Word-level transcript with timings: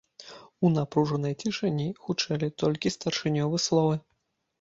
У 0.67 0.69
напружанай 0.77 1.33
цішыні 1.43 1.85
гучэлі 2.05 2.49
толькі 2.63 2.93
старшынёвы 2.97 3.61
словы. 3.67 3.95